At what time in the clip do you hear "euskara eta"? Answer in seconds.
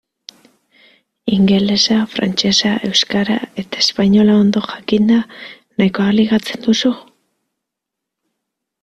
2.89-3.83